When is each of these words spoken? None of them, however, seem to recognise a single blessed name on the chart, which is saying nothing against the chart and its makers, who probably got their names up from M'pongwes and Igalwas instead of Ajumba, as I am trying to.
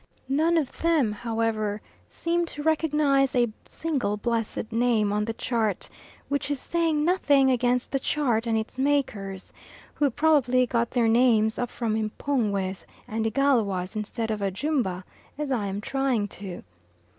None 0.29 0.57
of 0.57 0.81
them, 0.81 1.11
however, 1.11 1.79
seem 2.09 2.47
to 2.47 2.63
recognise 2.63 3.35
a 3.35 3.53
single 3.67 4.17
blessed 4.17 4.71
name 4.71 5.13
on 5.13 5.25
the 5.25 5.33
chart, 5.33 5.91
which 6.27 6.49
is 6.49 6.59
saying 6.59 7.05
nothing 7.05 7.51
against 7.51 7.91
the 7.91 7.99
chart 7.99 8.47
and 8.47 8.57
its 8.57 8.79
makers, 8.79 9.53
who 9.93 10.09
probably 10.09 10.65
got 10.65 10.89
their 10.89 11.07
names 11.07 11.59
up 11.59 11.69
from 11.69 11.93
M'pongwes 11.93 12.83
and 13.07 13.27
Igalwas 13.27 13.95
instead 13.95 14.31
of 14.31 14.41
Ajumba, 14.41 15.03
as 15.37 15.51
I 15.51 15.67
am 15.67 15.79
trying 15.81 16.27
to. 16.29 16.63